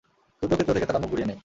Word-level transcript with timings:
যুদ্ধক্ষেত্র 0.39 0.75
থেকে 0.77 0.87
তারা 0.89 0.99
মুখ 1.01 1.09
ঘুরিয়ে 1.11 1.29
নেয়। 1.29 1.39